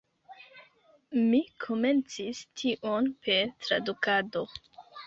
[1.27, 4.49] Mi komencis tion per tradukado.